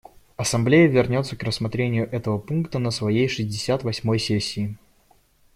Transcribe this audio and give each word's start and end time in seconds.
Ассамблея 0.35 0.87
вернется 0.87 1.35
к 1.35 1.43
рассмотрению 1.43 2.09
этого 2.11 2.39
пункта 2.39 2.79
на 2.79 2.89
своей 2.89 3.27
шестьдесят 3.27 3.83
восьмой 3.83 4.17
сессии. 4.17 4.75